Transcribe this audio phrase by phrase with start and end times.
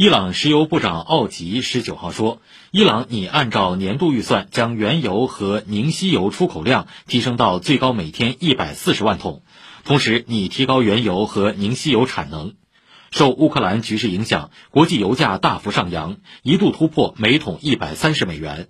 [0.00, 9.42] 伊朗石油部长奥吉十九号说伊朗拟按照年度预算将原油和凝稀油出口量提升到最高每天一百四十万桶
[9.84, 12.54] 同时拟提高原油和凝稀油产能。
[13.10, 18.68] 受乌克兰局势影响国际油价大幅上扬一度突破每桶一百三十美元。